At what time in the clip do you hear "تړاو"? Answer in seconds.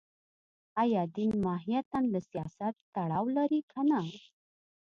2.95-3.25